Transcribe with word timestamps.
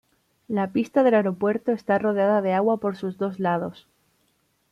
La 0.47 0.71
pista 0.71 1.03
del 1.03 1.13
aeropuerto 1.13 1.71
está 1.73 1.99
rodeada 1.99 2.41
de 2.41 2.53
agua 2.53 2.77
por 2.79 2.97
sus 2.97 3.19
dos 3.19 3.39
lados. 3.39 3.87